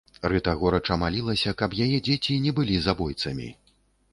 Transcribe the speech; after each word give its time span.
Рыта 0.31 0.53
горача 0.61 0.95
малілася, 1.01 1.53
каб 1.59 1.75
яе 1.87 1.99
дзеці 2.07 2.39
не 2.47 2.55
былі 2.61 2.81
забойцамі. 2.87 3.47